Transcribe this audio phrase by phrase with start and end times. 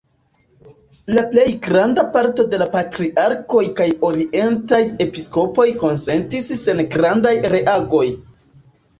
[1.15, 8.03] La plej granda parto de la patriarkoj kaj orientaj episkopoj konsentis sen grandaj reagoj.